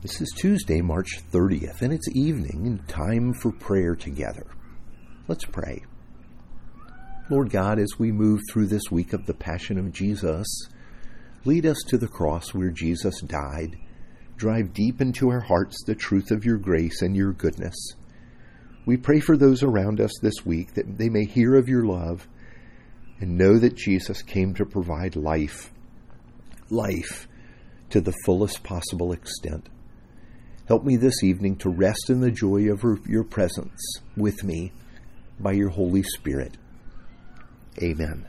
[0.00, 4.46] This is Tuesday, March 30th, and it's evening and time for prayer together.
[5.26, 5.82] Let's pray.
[7.28, 10.46] Lord God, as we move through this week of the Passion of Jesus,
[11.44, 13.76] lead us to the cross where Jesus died.
[14.36, 17.94] Drive deep into our hearts the truth of your grace and your goodness.
[18.86, 22.28] We pray for those around us this week that they may hear of your love
[23.18, 25.72] and know that Jesus came to provide life,
[26.70, 27.26] life
[27.90, 29.68] to the fullest possible extent.
[30.68, 33.80] Help me this evening to rest in the joy of your presence
[34.18, 34.70] with me
[35.40, 36.58] by your Holy Spirit.
[37.82, 38.26] Amen.